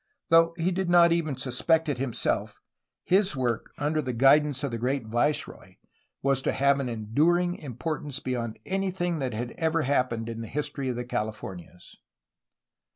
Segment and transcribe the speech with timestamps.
[0.29, 2.59] Though he did not even suspect it himself,
[3.03, 5.75] his work, under the guidance of the great viceroy,
[6.23, 10.89] was to have an enduring importance beyond anything that had ever happened in the history
[10.89, 11.97] of the Calif ornias.